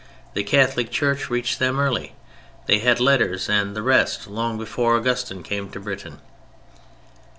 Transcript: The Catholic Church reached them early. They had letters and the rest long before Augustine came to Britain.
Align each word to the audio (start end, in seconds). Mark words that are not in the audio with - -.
The 0.33 0.43
Catholic 0.43 0.89
Church 0.89 1.29
reached 1.29 1.59
them 1.59 1.79
early. 1.79 2.13
They 2.65 2.79
had 2.79 2.99
letters 2.99 3.47
and 3.47 3.75
the 3.75 3.83
rest 3.83 4.25
long 4.25 4.57
before 4.57 4.95
Augustine 4.95 5.43
came 5.43 5.69
to 5.69 5.79
Britain. 5.79 6.19